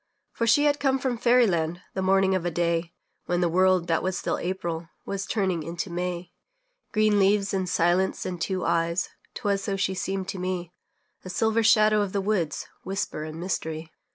[0.31, 2.91] For she had come from fairy land, The morning of a day
[3.27, 6.33] When the world that still was April Was turning into May.
[6.91, 10.73] Green leaves and silence and two eyes 'Twas so she seemed to me;
[11.23, 13.91] A silver shadow of the woods, Whisper and mystery.